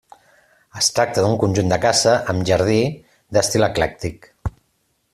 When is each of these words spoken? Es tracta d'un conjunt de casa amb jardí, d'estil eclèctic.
Es 0.79 0.87
tracta 0.99 1.25
d'un 1.25 1.35
conjunt 1.43 1.69
de 1.73 1.79
casa 1.85 2.15
amb 2.33 2.47
jardí, 2.51 2.81
d'estil 3.37 3.69
eclèctic. 3.71 4.31